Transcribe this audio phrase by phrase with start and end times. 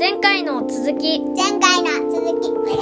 [0.00, 1.20] 前回の続き。
[1.36, 2.48] 前回の続き。
[2.48, 2.72] これ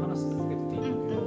[0.00, 1.06] 話し続けてていいん。
[1.06, 1.20] だけど、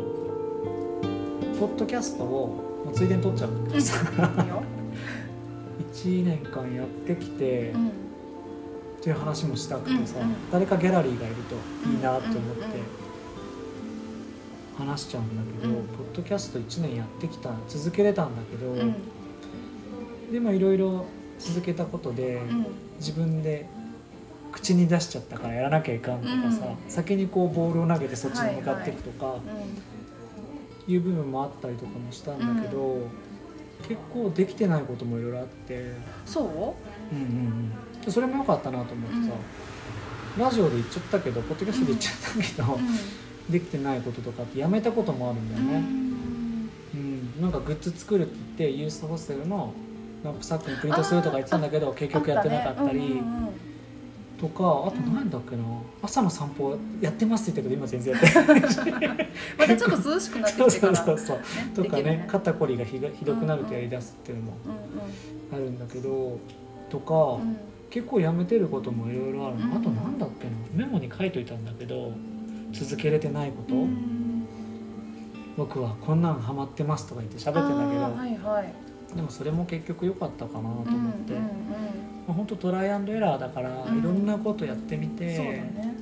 [1.60, 2.48] ポッドキャストを
[2.86, 4.64] もうついでに撮っちゃうんだけどさ、いいよ
[5.94, 7.88] 1年間やってきて、うん。
[8.98, 10.36] っていう話もしたくてさ、うんうん。
[10.52, 11.54] 誰かギャラリーがいると
[11.88, 12.64] いいなって思って。
[12.66, 13.09] うんうんうん
[14.80, 15.88] 話しちゃうんだけど、うん。
[15.88, 18.96] ポッドキャスト1年やってきた続けれたんだけど、うん。
[20.32, 21.06] でもいろいろ
[21.38, 22.66] 続けたことで、うん。
[22.98, 23.68] 自分で
[24.52, 29.36] 口に出しちゃったからやらなきゃいかんとかさ、う先にこうボールを投げてそっちに向かっていくとか、
[30.88, 33.08] ういう部分もあったりとかもしたんだけど、
[33.88, 35.94] 結構できてないこともいろいろあって、ん
[36.26, 37.16] そう？
[37.16, 37.74] うんうん
[38.06, 39.36] うん、それも良かったなと思ってさ、
[40.38, 42.80] ラジオで言っちゃったけどポッドキャストで言っちゃったけど、
[43.50, 45.86] できてないこととかってやめたこともあるんだよね、
[46.94, 47.42] うん。
[47.42, 49.74] なんかグッズ作るって言ってユースホステルの
[50.24, 53.22] ランプサックにプリントするとか言ってたんだけど結局やってなかったり。
[54.40, 55.64] とかあと何だっけな。
[56.02, 58.72] 朝の散歩やってますって言ったけど今全然やってない。
[58.72, 58.80] し
[59.60, 60.96] またちょっと涼しくなってきてから。
[60.96, 61.40] そうそう
[61.76, 66.40] そうとかね肩こりがひがひどくなるとやりだすっていうのもうあるんだけど
[66.90, 67.52] とか、んうん。
[67.52, 67.58] うん
[67.90, 69.58] 結構やめてることもいろいろある。
[69.58, 69.78] の、うん。
[69.78, 70.86] あとなんだっけな。
[70.86, 72.12] メモに書いといたんだけど
[72.72, 74.20] 続けれてないこと、うん
[75.60, 79.14] 僕はこんなんハマってますとか言って喋ってんだけど、はいはい。
[79.14, 84.00] でもそれも結局良かったかなと思って、うんうんまあ、本当トライアンドエラーだから、うん。
[84.00, 85.36] いろんなことやってみうんて。
[85.36, 85.96] そうだね。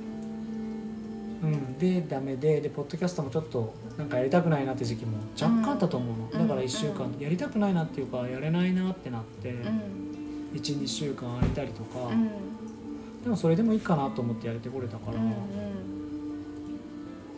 [1.42, 6.48] うん、でダメででポッドキャストもちょっとなんかやりたくないなって時期も若干あったと思うの、うん。
[6.48, 7.12] だから1週間。
[7.20, 10.52] やりたくないなっていうかやれないなってなって、うん。
[10.54, 12.30] 12週間空いたりとか、うん。
[13.24, 15.32] でもそれでもいいかなと思ってやれてこれたから、うんうん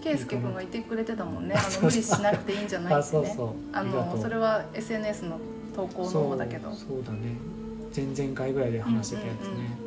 [0.02, 1.56] 圭佑君がいてくれてたもんね。
[1.56, 3.36] あの無理しなくていいんじゃないあってね。
[3.74, 5.40] あのそれは SNS の
[5.76, 6.72] 投稿の方だけど。
[6.74, 7.36] そうだね。
[7.96, 9.78] 前々回ぐらいで話してたやつね。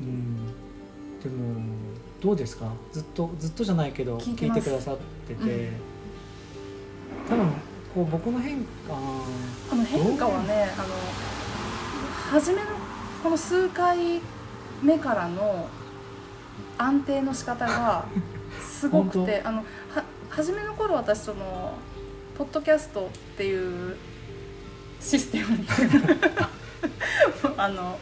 [0.00, 0.36] うん
[1.22, 1.62] でも
[2.20, 2.72] どうですか？
[2.92, 5.70] ずっとずっとじゃないけど聞いてくださってて、うん。
[7.28, 7.52] 多分
[7.94, 8.64] こう僕の変化
[9.70, 10.88] あの変化はねあの
[12.30, 12.70] 初めの
[13.22, 14.20] この数回
[14.82, 15.68] 目からの
[16.78, 18.06] 安定の仕方が
[18.60, 19.64] すごくてあのは
[20.28, 21.74] 初めの頃私その
[22.36, 23.96] ポッドキャストっていう
[25.00, 26.00] システムっていう
[27.56, 27.98] あの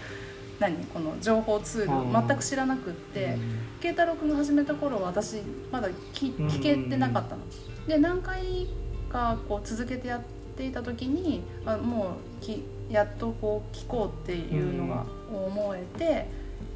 [0.58, 0.76] 何？
[0.86, 2.12] この情報ツーうん。
[2.12, 3.58] ル全く知らなくってうん。
[3.80, 7.42] 慶太郎君が始めた頃は私まだ聞聞けてなかったの。
[7.86, 8.68] で何回
[9.10, 10.20] かこう続けてやっ
[10.56, 16.26] ていた時にあもうきやっとこう聞こうっていうのが思えて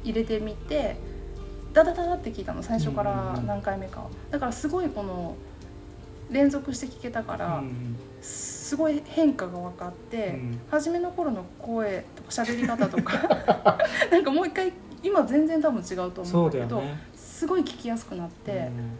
[0.03, 0.97] 入れてみて
[1.77, 3.99] ダダダダって聞いたの最初から何回目か。
[3.99, 5.35] をだからすごいこの
[6.31, 10.59] 連続して聞けたからうんすごい変化が分かって、うん。
[10.71, 13.77] 初めの頃の声とか喋り方とか
[14.11, 14.73] なんかもう一回
[15.03, 16.97] 今全然多分違うと思そううんだけど、ね。
[17.15, 18.97] すごい聞きやすくなって、うん。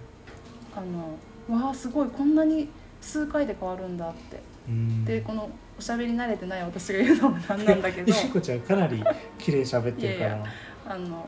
[0.75, 2.69] あのわあすごいこんなに
[3.01, 4.39] 数回で変わるんだって。
[4.69, 5.03] うん。
[5.03, 5.49] でこの
[5.79, 8.07] おしゃべり慣れてない私が言うのもなんなんだけど。
[8.07, 9.03] ゆきこちゃんかなり
[9.39, 10.29] 綺麗喋ってるから。
[10.29, 10.41] いやい
[10.89, 11.27] あの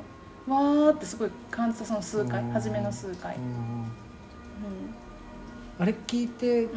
[0.50, 2.52] わーってすごい感じたその数回うん。
[2.52, 3.36] 初めの数回。
[3.36, 3.46] う、んう
[5.80, 6.68] あれ聞いて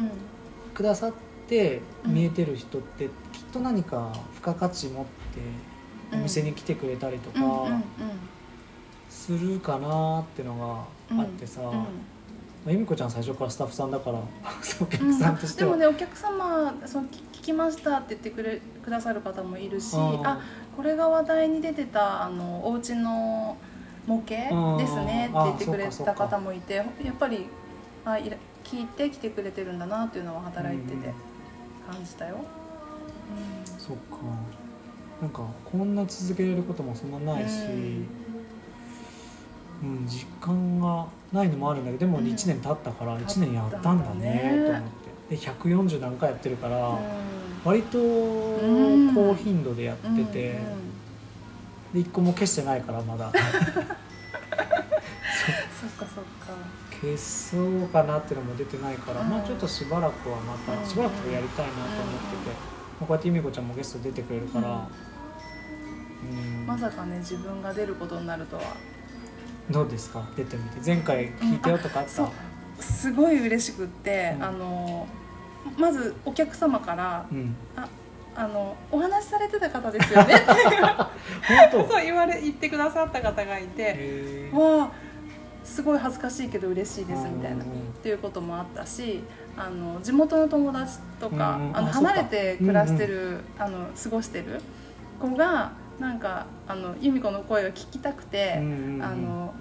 [0.73, 1.13] くださっ
[1.47, 2.13] てうん。
[2.13, 3.11] 見えてる人ってきっ
[3.51, 5.11] と何か付加価値持って
[6.13, 7.39] お店に来てくれたりとか
[9.09, 11.85] するかなってのがあってさ、うん
[12.65, 20.25] まあ、由美子ちゃん最初からスタッフさんだからお客うんさんとしては、でもねお客様その聞聞きましたって言ってくれくださる方もいるしうん。
[20.25, 20.39] あ
[20.77, 23.57] これが話題に出てたあのお家の
[24.07, 27.47] 模型ですねって言ってくれた方もいてやっぱり
[28.05, 28.17] あ
[28.63, 31.03] 聞いて来てくれてるんだなっていうのは働いててうん。
[31.93, 32.37] 感じたよ。
[33.77, 34.17] そっか。
[35.21, 38.07] なんかこんな続けられることもそんなないし、うん
[40.05, 42.25] 実感がないのもあるんだけどでもうん。
[42.25, 44.81] 1年経ったから1年やったんだねねと思っ
[45.29, 45.35] て。
[45.35, 46.97] で140何回やってるから、うん。
[47.63, 49.13] 割とん。
[49.13, 50.93] 高頻度でやってて、うんうん
[51.93, 53.31] で1個も消してないからまだ。
[53.37, 53.41] そっ
[55.91, 56.53] かそっか。
[56.99, 59.29] 消そうかなっていうのも出てないから、うん。
[59.29, 60.89] まあちょっとしばらくはまた、うん。
[60.89, 62.55] しばらくやりたいなと思ってて、
[62.99, 64.87] こうやって由美子ちゃんもゲスト出てくれるから、
[66.23, 66.65] うん。
[66.65, 68.63] まさかね自分が出ることになるとは
[69.69, 70.23] どうですか？
[70.35, 70.79] 出てみて。
[70.85, 72.29] 前回聞いたよとかあった、そう。
[72.79, 74.43] すごい嬉しくって、うん。
[74.43, 75.07] あの
[75.77, 77.55] まずお客様からうん。
[78.35, 80.45] あのお話しされてた方ですよねって。
[81.87, 84.91] そう言われ言ってくださった方がいてわあ
[85.63, 87.63] すごい恥ずかしいけど嬉しいですみたいな、うんっ
[88.03, 89.23] ていうこともあったし
[89.55, 91.75] あの地元の友達とか、あのうんうん。
[91.75, 92.09] あそうか。
[92.09, 94.59] 離れて暮らしてる、あの過ごしてる
[95.21, 95.71] 子が
[96.03, 99.03] なんかあの由美子の声が聞きたくて、うんうんうん。
[99.03, 99.53] あの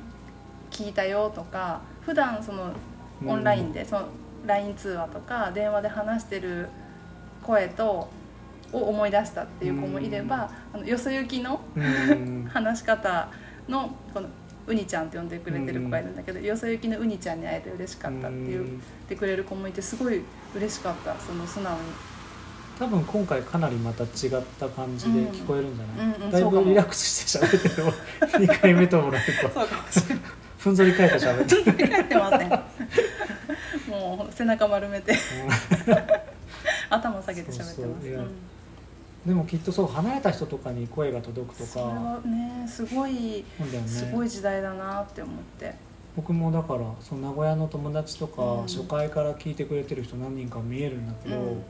[0.72, 2.72] 聞いたよとか普段その
[3.24, 4.08] オンラインで、その
[4.46, 6.68] LINE 通話とか電話で話してる
[7.44, 8.08] 声と
[8.72, 11.60] を思い出したっていう子もいれば、あのよそ行きの
[12.50, 13.28] 話し方
[13.68, 14.28] のこの
[14.66, 18.64] ウニちゃんって呼んでくれてる子がいるんだけど、よそ行きのウニちゃんに会えて嬉しかったって言っ
[19.08, 20.22] てくれる子もいてすごい
[20.56, 21.80] 嬉しかったその素直に
[22.82, 24.11] 多分今回かなりまた違っ
[24.58, 27.93] た感じで聞こえるんじゃない、うんうんうんだいぶリラックスして喋ってるよ
[28.23, 29.76] 2回目ともなるとそうか
[30.58, 32.50] ふんぞり返って喋ってる書いてません
[33.88, 35.14] もう背中丸めて。
[36.90, 37.75] 頭下げて喋ってます。
[37.76, 38.29] そうそう
[39.26, 41.69] でもきっとそう離れた人とかに声が届くとか。
[41.69, 43.44] それはねすごい
[43.87, 45.75] すごい時代だなって思って。
[46.17, 48.62] 僕もだからその名古屋の友達とか、うん。
[48.62, 51.62] 初回から聞いてくれてる人何人か見えるんだけど、うん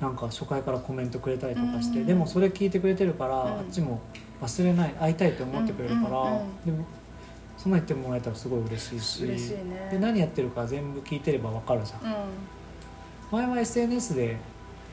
[0.00, 2.06] なんか初回からコメントくれたりとかして、うん。
[2.06, 3.58] でもそれ聞いてくれてるから、うん。
[3.58, 4.00] あっちも
[4.42, 6.84] 忘れない会いたいって思ってくれるから、うんうんうんでも
[7.56, 9.24] そんな言ってもらえたらすごい嬉しいし。
[9.24, 9.88] 嬉しいね。
[9.90, 12.14] で何やってるか全部聞いてれば分かるじゃん、うん。
[13.32, 14.36] 前は SNS で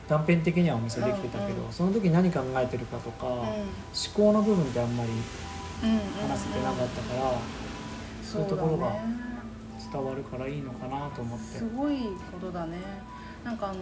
[0.08, 1.72] 断片的にはお見せできてたけど、うんうん。
[1.72, 3.46] その時何考えてるかとか、思
[4.14, 5.98] 考の部分ってあんまりうんうん
[6.28, 7.32] 話せてなかったから、
[8.24, 8.92] そういうところが
[9.92, 11.58] 伝わるからいいのかなと思って。
[11.58, 11.98] すごい
[12.32, 12.78] ことだね。
[13.44, 13.80] なんかあの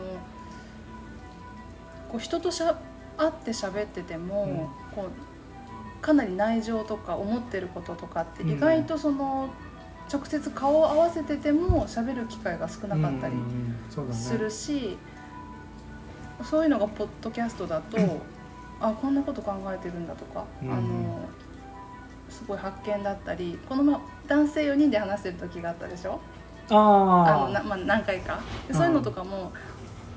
[2.13, 2.79] こう人としゃ
[3.17, 9.49] 会って喋ってても、こうかなり内情とか思ってることとかって意外とその、
[10.13, 14.13] 直接顔を合わせてても喋る機会が少なかったりうんうんそね。
[14.13, 14.97] するし、
[16.45, 17.97] そういうのがポッドキャストだと
[18.81, 20.73] あこんなこと考えてるんだとか、うん。
[20.73, 20.83] あの
[22.29, 26.19] すごい発見だったりこのま男性4人で話してる時があったでしょ？
[26.71, 28.41] あのあな、まあ、何回か。
[28.73, 29.53] そういうのとかも、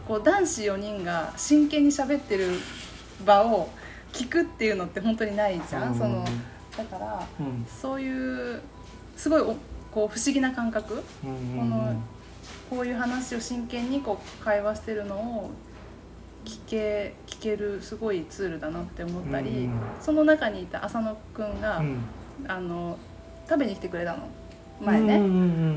[0.07, 2.51] こう男子4人が真剣に喋ってる
[3.25, 3.69] 場を
[4.13, 5.97] 聞くっていうのって本当にないじゃん、うん。
[5.97, 6.25] その
[6.77, 7.65] だからうん。
[7.67, 8.61] そういう
[9.17, 9.55] すごいお
[9.91, 11.03] こう不思議な感覚。
[11.23, 12.01] うんこの
[12.69, 15.51] こういう話を真剣にこう会話してるのを
[16.43, 21.99] 聞け聞けるすごいツールだなって思ったり、うんその中にいた浅野くんが、うん。
[22.47, 22.97] あの
[23.47, 24.27] 食べに来てくれたの。
[24.81, 25.19] 前ね。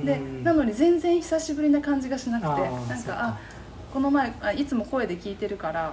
[0.04, 3.14] でなのに全然久しぶりな感じがしなくてなんか。
[3.14, 3.38] あ
[3.93, 5.93] この前あいつも声で聞いてるから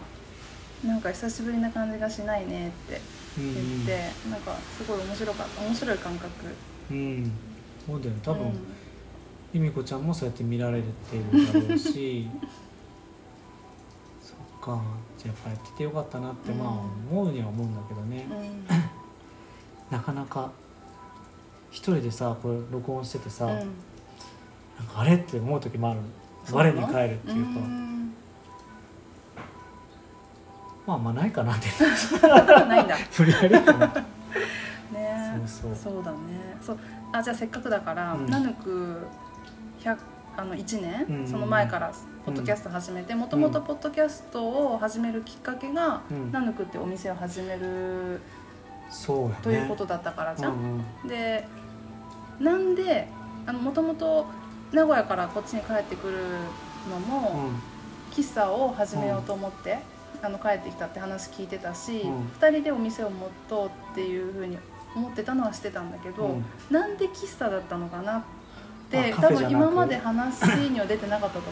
[0.86, 3.02] なんか久しぶりな感じがしないねって
[3.38, 6.30] うん言って、なんかすごい面白かった面白い感覚。
[6.92, 6.98] うん。
[6.98, 7.32] うん
[7.86, 8.20] そうだよね。
[8.24, 8.54] 多分、うん。
[9.54, 10.88] 由美子ちゃんもそうやって見られて
[11.32, 12.28] るだろうし
[14.22, 14.82] そっか。
[15.18, 18.66] じゃあやっぱやっててよかったなってまあうん思うには思うんだけどね、うん。
[19.92, 20.52] なかなか
[21.72, 23.52] 一人でさこれ録音しててさ、うん。
[23.52, 23.66] なん
[24.88, 26.00] かあれって思う時もある。
[26.52, 27.60] 我に返るっていうか、
[30.86, 31.68] まああんまないかなって
[32.68, 32.96] ないんだ。
[33.18, 33.88] 無理やりかな。
[33.88, 35.42] ね。
[35.48, 36.04] そうそう。
[36.04, 36.18] だね。
[36.62, 36.78] そう。
[37.12, 38.28] あじゃあせっかくだから、うん。
[38.28, 39.08] ナヌク
[39.82, 39.98] 100
[40.38, 41.28] あの1年、うん。
[41.28, 41.92] その前から
[42.26, 46.32] ポッドキャスト始めてもともとポッドキャストを始めるきっかけが、うん。
[46.32, 48.22] ナヌクってお店を始める
[48.90, 49.36] そうやね。
[49.42, 51.08] ということだったからじゃん、うんうん。
[51.08, 51.48] で
[52.40, 53.08] なんで
[53.64, 54.28] もともと
[54.72, 56.18] 名古屋からこっちに帰ってくる
[56.90, 57.50] のも、
[58.12, 59.80] 喫茶を始めようと思って、
[60.26, 62.28] あの帰ってきたって話聞いてたし、うん。
[62.40, 64.58] 2人でお店を持とうっていうふうに
[64.96, 66.46] 思ってたのはしてたんだけど、うん。
[66.72, 68.24] なんで喫茶だったのかなっ
[68.90, 71.52] て多分今まで話には出てなかったと思う。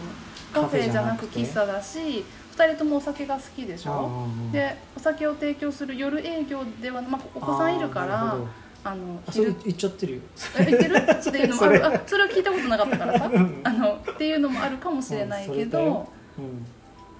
[0.53, 2.23] カカフフェじゃなく喫茶だし
[2.55, 8.37] 2人ともお酒が好きでしょ、うんでお酒を提供する夜営業では、まあ、お子さんいるから
[8.83, 10.21] あのあそれ昼言っちゃってるよ。
[10.59, 10.95] え言ってる？
[10.99, 11.79] っていうのもあそれ。
[11.79, 13.31] るあそれを聞いたことなかったからさ。
[13.33, 16.65] うんあのっていうのもあるかもしれないけど、うん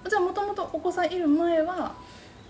[0.08, 1.94] じゃあもともとお子さんいる前は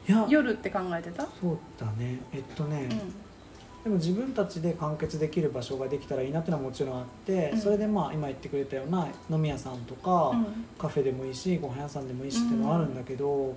[0.06, 1.22] いや夜って考えてた？
[1.40, 2.18] そうだね。
[2.32, 7.58] えっとね、うでも自分たちで完結できる場所ができたらいいなってのはもちろんあって、うん。
[7.60, 10.66] それでまあ今言ってくれたような飲み屋さんとか、ん。
[10.78, 13.54] カフェでもいいしご飯屋さんでもいいしっていうのはあるんだけど、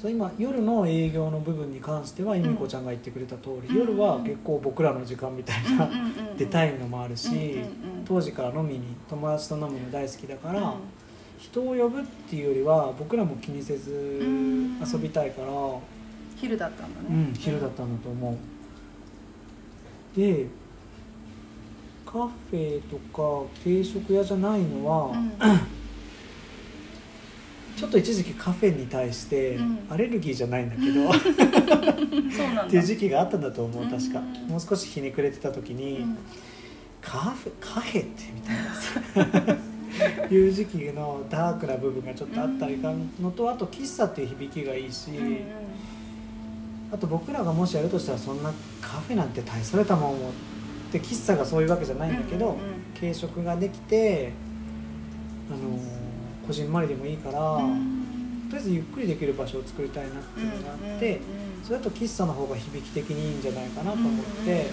[0.00, 3.76] そう今夜の営業の部分に関しては由美子ちゃんが言ってくれた通り、うん。
[3.76, 5.90] 夜は結構僕らの時間みたいな、
[6.38, 7.68] 出たいいのもあるし、うんうんうん。
[8.06, 10.74] 当時から飲みに友達と飲むの大好きだから、うん
[11.38, 14.78] 人を呼ぶっていうよりは僕らも気にせずん。
[14.80, 15.48] 遊びたいから。
[16.36, 17.06] 昼だったんだね。
[17.10, 18.36] うん、昼だったんだと思う。
[20.18, 20.46] で
[22.06, 25.32] カフェとか定食屋じゃないのは、うん。
[27.76, 29.86] ちょっと一時期カフェに対してうん。
[29.90, 31.12] アレルギーじゃないんだけど、
[32.32, 32.64] そうなんだ。
[32.64, 34.20] っていう時期があったんだと思う確か。
[34.20, 36.16] うんもう少しひねくれてた時に、うん。
[37.02, 38.56] カフェカフェってみたい
[39.46, 39.56] な
[40.30, 45.36] いう時期のダークな部分がちょっとあったりかのとあと喫茶っていう響きがいいし、うんうん。
[46.92, 50.32] あと僕らがもしやるとしたらそんなカフェなんて大それたもんをっ
[50.92, 52.62] て喫茶がそういうわけじゃないんだけど、うんうんうん。
[52.98, 54.32] 軽食ができて
[55.50, 55.78] あの
[56.46, 58.46] こじんまりでもいいから、うん。
[58.48, 64.66] とりあえずゆっくりできる場所を作りたいなっていうのがあって、うんうんそれだと喫茶の方が響き的にいいんじゃないかなと思って、うんうん。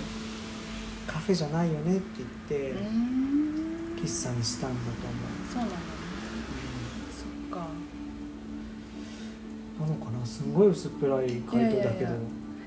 [1.07, 3.52] カフェじゃないよねって言って、うん
[4.03, 4.71] 喫茶にしたん。
[4.71, 5.53] だと思う。
[5.53, 5.81] そうなんだね
[7.11, 7.67] そっか。
[9.79, 10.25] なのかな。
[10.25, 12.11] すんごい薄っぺらい回答だけど。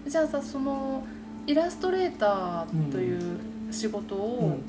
[0.06, 1.04] じゃあさその
[1.46, 3.38] イラストレーターという
[3.70, 4.60] 仕事うをん。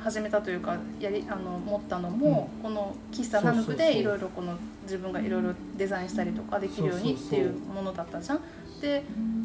[0.00, 8.40] 始めたというかやりあの持ったのも、この喫茶ナヌクでいろいろこの自分がいろいろデザインしたりとかできるようにっていうものだったじゃん。
[8.80, 9.02] で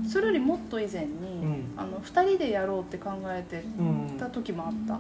[0.08, 1.12] それよりもっと以前に、
[1.44, 1.74] ん。
[1.76, 3.82] あの2人でやろうって考えてう
[4.14, 5.00] んた時もあった。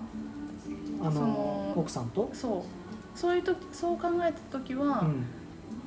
[1.03, 2.61] あの奥さんと、そう。
[3.17, 5.01] そういう時そう考えた時は、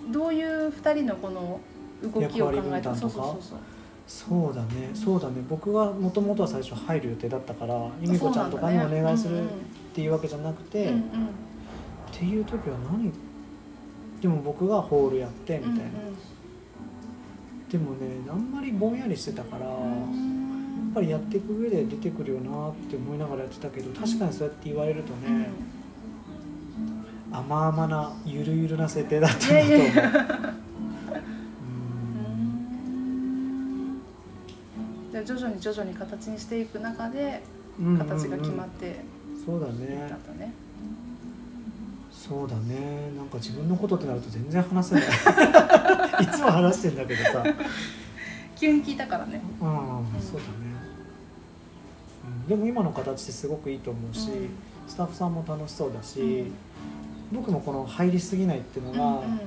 [0.07, 1.61] うん、どういう2人のこの
[2.03, 3.59] 動きを考えたそうそうそうそう。
[4.07, 4.91] そうだね。
[4.95, 5.43] そうだね。
[5.49, 9.47] 僕はもともとは最初入る予定だったから由美子ちゃんとかにお願いするっ
[9.93, 11.01] ていうわけじゃなくて、うんうん。
[11.01, 11.03] っ
[12.13, 13.13] ていう時は何？
[14.21, 15.81] でも僕がホールやってみたいな、
[17.69, 19.77] でもねあんまりぼんやりしてたから、やっ
[20.97, 25.43] ぱりやっていく上で出てくるよなって思いながらやってたけど確かにそうやって言われるとうんうん。
[25.43, 25.49] ね、
[27.31, 29.77] 甘々なゆるゆるな設定だったんだと思う。
[29.77, 29.91] いやい
[35.11, 35.13] ん。
[35.13, 37.43] で徐々に徐々に形にしていく中で
[37.79, 37.99] うんうんうん。
[37.99, 39.05] 形が決まって
[39.45, 40.07] そうだね。
[40.09, 40.51] たとね、
[42.11, 43.13] そうだね。
[43.15, 45.05] なんか自分のことってなると全然話せない。
[46.25, 47.45] いつも話してんだけどさ。
[48.59, 49.43] 急に聞いたからね。
[49.61, 49.69] うん、
[50.19, 50.66] そうだね、うん、
[52.49, 54.49] でも今の形ってすごくいいと思うし、うん。
[54.87, 56.53] スタッフさんも楽しそうだし、うん。
[57.33, 59.41] 僕もこの入りすぎないっていうのが、うんうん。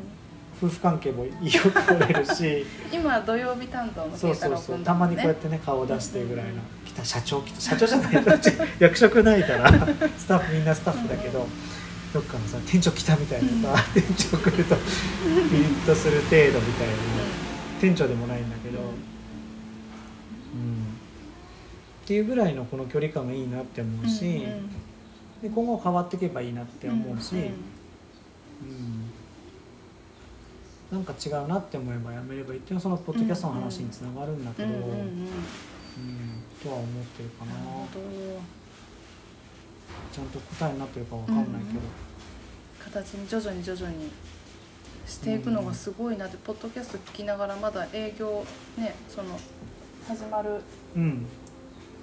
[0.62, 1.32] 夫婦関係もよ
[1.74, 6.54] く取れるし 今土曜日担当のそうそうそうたまにこうやっねてね顔を出してぐらいの
[6.86, 8.26] 来た社長来た社長じゃない
[8.80, 9.72] 役職ないから
[10.20, 11.48] スタッフみんなスタッフだけど、
[12.14, 14.82] どっかのさ店長来たみたいなさ、店長来るとピ
[15.58, 16.94] リッとする程度みたいな、
[17.80, 18.86] 店長でもないんだけど、うん、
[22.10, 24.42] っていうぐらいのこの距離感がいいなって思うし、うんうん。
[25.44, 27.54] で今後変わっていけばいいなって思うし、うんうん。
[30.92, 34.90] なんか違うなって思えばやめればいいっていうのはそのポッドキャストの話につながるんだけど、うんうんうん。
[34.90, 35.30] うん
[36.64, 37.52] とは思ってるかな。
[40.12, 41.80] ちゃんと答えになってるかわかんないけど、
[42.92, 44.10] 形に徐々に徐々に
[45.06, 48.44] していくのがすごいなって、ポッドキャスト聞きながらまだ営業
[48.80, 49.40] ねその
[50.08, 50.60] 始まる
[50.96, 51.28] うん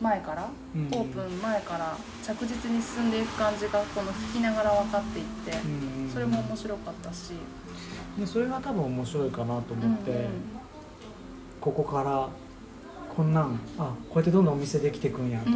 [0.00, 0.87] 前から、うん。
[0.87, 7.33] オープン前から着実に進んでいく感じがこの聞きながら分かっていって、うんうんそれも面白かったし、
[8.19, 10.25] でそれが多分面白いかなと思って、うんうん。
[11.61, 12.29] ここから
[13.15, 15.53] こんなんあこうやってどんどんお店できてくんやとか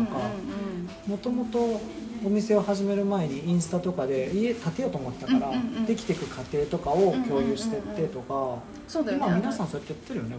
[1.06, 1.80] もともと
[2.24, 5.52] お店を始める前にインスタとかで家建てようと思ってたから、
[5.86, 10.36] できていく過程とかを共有してってとか、そうだよね今皆さんそうやってやってるよね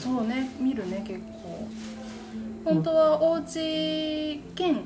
[0.00, 1.68] そうね見るね結構
[2.64, 4.82] 本当はお家兼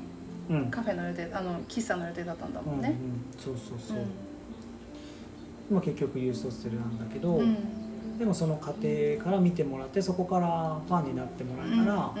[0.71, 2.89] カフェの予定あの喫茶の予定だったんだもんね。
[2.89, 3.97] うんうん、そうそううそう、
[5.69, 8.17] 今結局ユースホステルなんだけど、んうん。
[8.17, 8.81] でもその過程
[9.23, 12.13] から見てもらってそこからファンになってもらえたら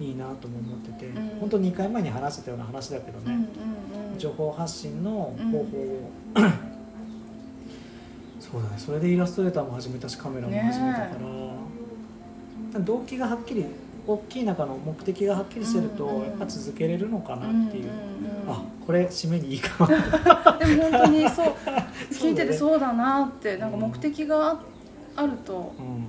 [0.00, 1.28] いいなとも思ってて、うん。
[1.40, 3.48] 本当2回前に話してたような話だけどうんうんね、
[3.94, 4.18] うんうん。
[4.18, 6.10] 情報発信の方法を、
[8.40, 8.78] そうだね。
[8.78, 11.08] それでイラストレーターも始めたしカメラも始めたか
[12.72, 13.66] ら、動機がはっきり
[14.06, 17.90] 大きい中の目的がはっきりしてると、やっぱ続けれるのかなっていう、
[18.48, 19.96] あこれ締めにいいかもで
[20.76, 21.54] も本当にそう
[22.12, 24.60] 聞いててそうだなってなんか目的があ
[25.16, 26.06] あると、うん。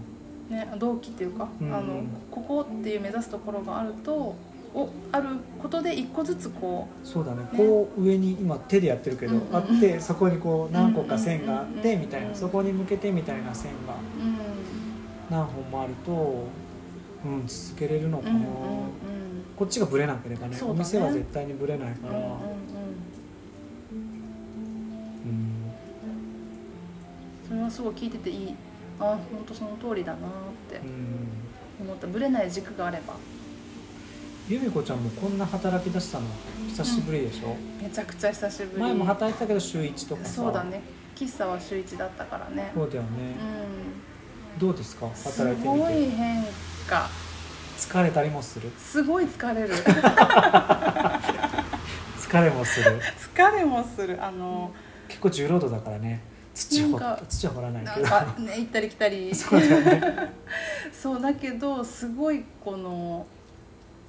[0.50, 4.34] ね、動機っていうか、うんあのここっていう目指すところがあると
[4.74, 5.28] おある
[5.62, 7.46] ことで一個ずつこそうだね。
[7.56, 9.56] こう上に今手でやってるけど、うんうんうん。
[9.56, 13.96] あってそこにこう何個か線があってうんみたいうんなそこに向けてみたいな線が
[15.30, 16.46] 何本もあると、
[17.26, 18.48] うん、続けれるのかな、うんうんうん。
[19.56, 20.62] こっちがブレなければねね。
[20.64, 22.34] お店は絶対にブレないから、うんうんうん。
[22.34, 22.36] う
[25.30, 25.72] ん。
[27.48, 28.56] それはすごい聞いてていい。
[29.00, 30.22] あ本当その通りだなっ
[30.70, 30.78] て。
[30.78, 31.86] うん。
[31.86, 32.08] 思った。
[32.08, 33.16] ぶれない軸があれば。
[34.50, 36.26] 由美子ちゃんもこんな働き出したの
[36.70, 38.82] 久しぶりでしょ、めちゃくちゃ久しぶり。
[38.82, 40.32] 前も働いてたけど週1とかさ。
[40.32, 40.82] そうだね。
[41.16, 42.72] 喫茶は週一だったからね。
[42.74, 43.10] そうだよね、
[44.58, 45.08] うどうですか？
[45.08, 46.46] んす働いてみごいて変
[46.88, 47.10] 化
[47.78, 48.72] 疲れたりもする？
[48.78, 49.70] すごい疲れる。
[52.20, 53.00] 疲れもする。
[53.36, 54.24] 疲れもする。
[54.24, 54.74] あの
[55.08, 56.22] 結構重労働だからね。
[56.54, 59.34] 土掘らないけどなんかね行ったり来たり。
[59.36, 60.32] そうだよね。
[60.92, 63.28] そうだけどすごいこの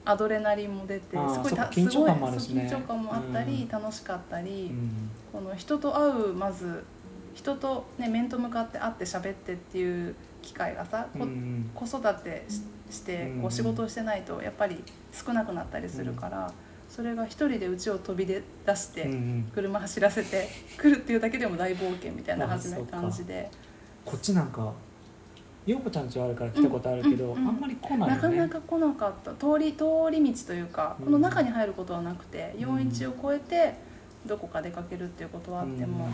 [0.07, 3.69] アドレナリンも出てすごい緊張感もあ緊張感もあったり、うん。
[3.69, 6.83] 楽しかったり、うんこの人と会うまず
[7.35, 14.83] 人と、ね、面と向かって会って喋ってっていう機会がさ、こうん子育てししてうんこう仕事をしてないとやっぱり
[15.13, 16.53] 少なくなったりするから、
[16.89, 19.09] それが一人で家を飛び出出して、
[19.55, 22.59] 車走らせて来るっていうだけでも大冒険みたいな感
[23.11, 23.51] じで。
[24.05, 24.73] こっちなんか
[25.69, 27.49] 陽子ちゃん家はあるから来たことあるけど、うんうんうん。
[27.49, 28.15] あんまり来ないよね。
[28.15, 29.33] なかなか来なかった。
[29.33, 31.05] 通り通り道というかうん。
[31.05, 32.77] この中に入ることはなくて、うん。
[32.79, 33.75] 4一を越えて
[34.25, 36.09] どこか出かけるっていうことはあっても、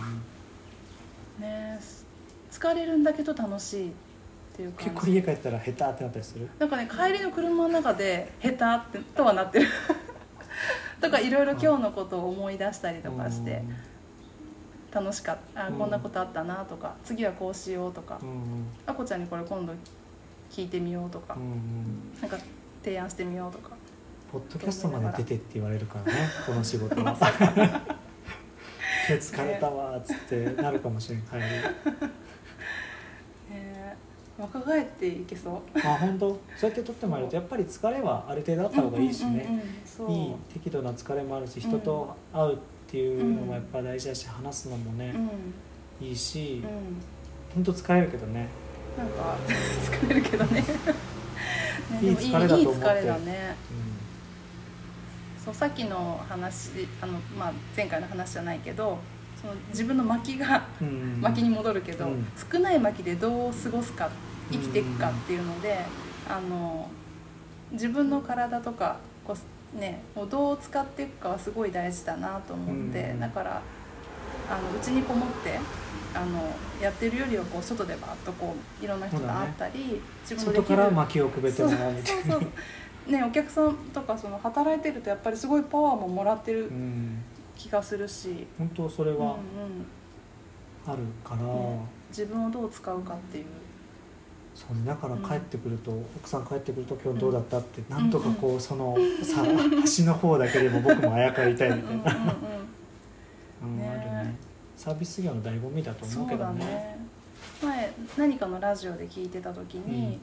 [1.38, 2.04] ねす
[2.50, 3.92] 疲れるんだけど楽しいっ
[4.56, 5.00] ていう結感じ。
[5.00, 6.48] 構家帰ったら下手ってなったりする？
[6.58, 9.66] なんかね帰りの車の中で下手ってとはなってる。
[11.00, 13.62] とかいろいろ今日のことを思い出したりとかして
[14.92, 15.64] 楽しかった。
[15.66, 15.74] あうん。
[15.74, 18.18] こんなことあったなとか次はこうしようとか。
[18.86, 19.72] あこちゃんにこれ今度
[20.50, 21.36] 聞いてみようとか。
[22.22, 22.38] なんか
[22.82, 23.70] 提案してみようとか。
[24.30, 27.14] ポッドキャストまで出てって言われるからね この仕事は
[29.12, 31.40] 疲れたわっつってなるかもしれん帰り。
[31.40, 31.64] ね。
[34.36, 35.78] 若返っていけそう。
[35.86, 36.28] あ本当？
[36.56, 42.58] そうやって撮ってもらえるとやっぱり疲れはある程度あった方がいいしね、うんうんいい適度な疲れもあるし人と会うっ
[42.88, 45.14] ていうのもやっぱ大事だし話すのもね
[46.00, 46.08] う、ん。
[46.08, 47.00] いいしうん。
[47.54, 48.48] 本当疲れるけどね。
[48.98, 50.62] なんか 疲れるけどね。
[52.02, 52.78] ねいい疲れだと思って。
[52.78, 53.56] いい疲れだね。
[53.70, 53.93] う
[55.44, 58.98] そうさっきの話あの、まあ、前回の話じゃないけど
[59.44, 62.26] その自分の薪がんうん薪に戻るけど、うん。
[62.50, 64.10] 少ない薪でどう過ごすか
[64.50, 65.80] 生きていくかっていうので、
[66.28, 66.88] あの
[67.72, 68.96] 自分の体とか
[69.26, 69.36] こ
[69.74, 73.20] う、ね、をどう使っていくかはすごい大事だなと思って、うん。
[73.20, 73.60] だから
[74.50, 75.58] あの家にこもって
[76.14, 82.22] あのやってるよりはこう外でバーッとこういろんな人と会ったり、自分のできる外から薪をくべてもらうみたいな。
[82.22, 82.50] そうそうそう
[83.06, 87.22] ねお客さんとかその働いてるとやっぱりすごいパワーももらってるうん。
[87.56, 89.22] 気がするし、本当それうんうん。
[89.22, 89.36] は
[90.86, 93.44] あるから、ね自分をどう使うかっていう。
[94.54, 99.44] そうねだから帰ってくると、奥さん帰ってくると今日どうだったって、なんとかこうそのさ
[99.80, 102.34] 端の方だけでも僕もあやかりたいみたいな、あ
[103.62, 104.34] るね。
[104.76, 106.98] サービス業の醍醐味だと思そううけどね
[107.64, 110.20] 前何かのラジオで聞いてた時に、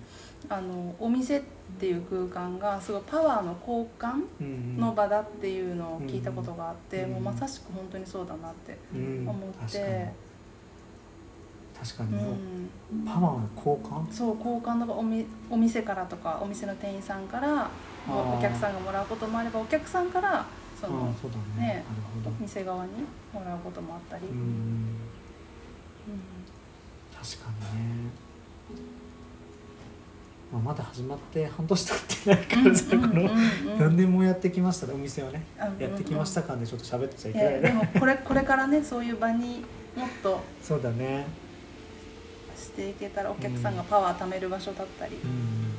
[0.49, 1.41] あのお店っ
[1.79, 9.27] ていう空間がすごいパワーの交換うんうんの場だっていうのを聞いたことがあって、うんもうまさしく本当にそうだなってうん。
[9.27, 10.11] 思って、
[11.79, 12.17] 確かに。
[13.05, 14.11] パワーの交換？
[14.11, 14.75] そう交換。
[14.75, 17.69] の場おみお店からとかお店の店員さんから
[18.07, 20.45] お客さんがもらうこともあればお客さんから
[20.79, 21.67] そのそうだね。
[21.67, 21.85] ね
[22.39, 22.91] 店側に
[23.33, 24.37] もらうこともあったり、うん。
[24.37, 24.95] うん
[27.21, 28.09] 確かにね、
[30.51, 33.29] まあ、まだ始まって半年経ってないからさ、この
[33.79, 35.43] 何年もやってきましたねお店をね
[35.79, 37.61] やってきました感でちょっと喋ってちゃいいけないね。
[37.61, 39.63] やでもこれこれからねそういう場に
[39.95, 41.27] もっとそうだね。
[42.57, 45.75] していけたらお客さんがパワー貯める場所だったりうん。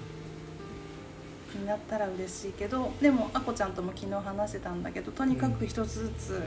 [1.60, 6.42] になったら嬉しいけどでもあこちゃんとも昨日話してたんだけどとにかく一つずつ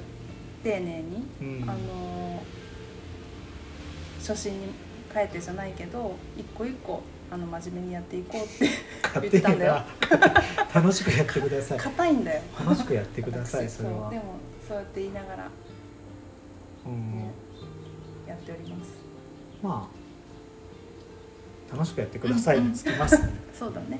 [0.63, 1.69] 丁寧に、うん。
[1.69, 2.41] あの
[4.19, 4.69] 初心に
[5.15, 7.01] 帰ってじゃないけど一個一個
[7.32, 8.69] あの真面目にやっていこうって
[9.13, 9.82] 言ってたんだよ。
[10.73, 11.78] 楽しくやってください。
[11.80, 12.41] 硬いんだよ。
[12.60, 14.10] 楽しくやってください 私それは。
[14.10, 14.23] うでも
[14.67, 15.49] そうやって言いながら、
[16.86, 17.17] うん。
[17.17, 17.32] ね
[18.28, 18.91] やっております。
[19.63, 19.89] ま
[21.71, 23.17] あ楽しくやってくださいにつきます、
[23.54, 23.99] そうだね。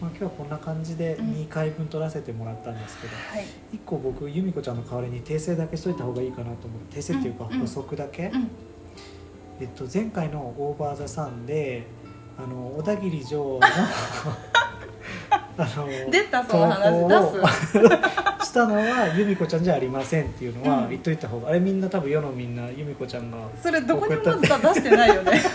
[0.00, 1.26] まあ、今日はこんな感じでうん。
[1.34, 3.44] 2回分取らせてもらったんですけど、はい。
[3.76, 7.60] 1個僕由美子ちゃんの代わりに訂正だけしといた方がいいかなと思って訂正っていうかうん。
[7.60, 8.50] 補足だけ、うん
[9.60, 11.86] えっと、前回の「オーバー・ザ・サンで」
[12.36, 13.60] あの小田切城の
[15.56, 17.08] あの出たその話
[18.42, 20.88] 出 したのは由美子ちゃんじゃありませんっていうのはうん。
[20.90, 25.40] 言っといた方が、あれみんな多分世のみんな由美子ちゃんがそれどこにもまだ出してないよね。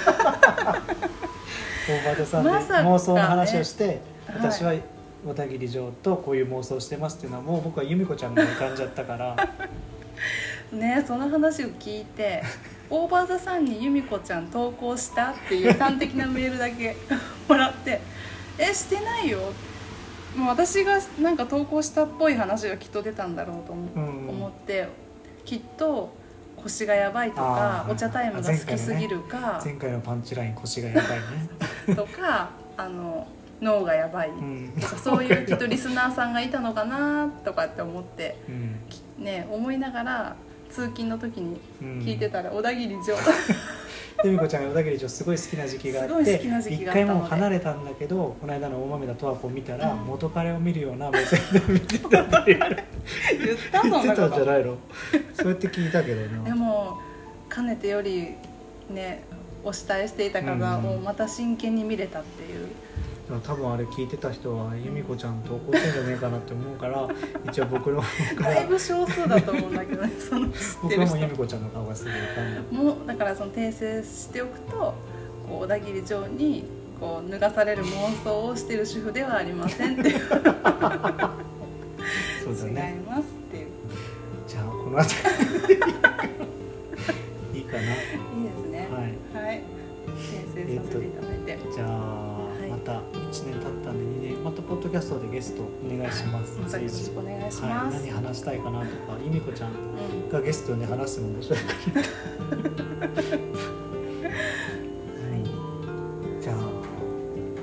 [1.89, 2.83] オーバー・ザ・サンでまさか。
[2.83, 4.73] ね妄想の話をして、はい私は
[5.25, 9.35] 小田切城とこういう妄想をしてますっていうのはもう僕は由美子ちゃんが浮かんじゃったから。
[10.71, 12.43] ねその話を聞いて
[12.89, 16.95] 「オーバー・ザ・サンに由美子ちゃん投稿した?」っていう端的なメールだけ
[17.47, 18.01] もらって
[18.57, 19.39] 「えしてないよ」
[20.35, 24.29] もう私がなんか投稿したっぽい話がきっと出たんだろうと思,、うん。
[24.29, 24.87] 思って
[25.43, 26.13] きっと
[26.55, 31.03] 腰がやばいとかお茶タイムが好きすぎるか、前回のパンチライン腰がやばい
[31.87, 31.95] ね。
[31.95, 33.25] とかあの
[33.61, 34.73] 脳がやばいうん。
[34.79, 39.23] とかそういうきっと リスナーさんがいたのかなとかって思ってうん。
[39.23, 40.35] ね思いながら
[40.69, 41.99] 通勤の時にうん。
[41.99, 43.15] 聞いてたら小田切城。
[44.25, 46.35] 由美子ちゃんが小田切城すごい好きな時期があって
[46.69, 49.99] 一回もう離れたんだけどこの間の大豆田十和子を見たら、うん。
[50.05, 52.59] 元彼を見るような目線で見てたっていう。
[52.59, 54.77] 言った言ってそんじゃないの？
[55.33, 56.43] そうやって聞いたけどな。
[56.43, 56.99] でも
[57.47, 58.35] かねてより
[58.89, 59.23] ね
[59.63, 62.67] お慕いしていた方をまた真剣に見れたっていう、
[63.37, 67.07] 多分あれ聞いてた人は由美子ちゃん投稿してんじゃねえかなって思うから
[67.47, 68.55] 一応僕の方から。
[68.55, 70.47] だいぶ少数だと思うんだけどねその
[70.81, 74.95] 僕はもう由美人子ちゃんの顔がすぐ分かんもうだからその訂正しておくと
[75.47, 76.63] こう小田切城に
[76.99, 80.19] こう脱がされる妄想をしている主婦ではありませんっていう。
[82.43, 83.67] そうだ違いねますっていう。
[84.47, 85.79] じゃあこの辺り
[94.89, 96.57] ドキャストでゲストお願いします。
[96.57, 98.91] よろしくお願いしはい、ます、何話したいかなとか
[99.23, 101.67] 由美子ちゃんうんがゲストで話すの面白いはい。
[106.41, 106.63] じゃあ今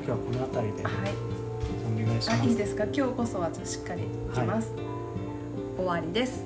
[0.04, 0.94] 日はこの辺りではい。
[2.02, 2.40] お願いします。
[2.42, 2.84] あいいですか？
[2.84, 4.72] 今日こそはしっかりいきます、
[5.76, 6.44] 終わりです